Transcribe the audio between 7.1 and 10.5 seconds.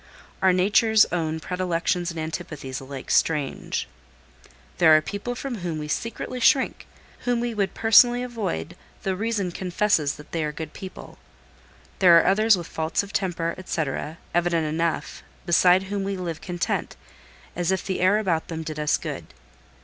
whom we would personally avoid, though reason confesses that they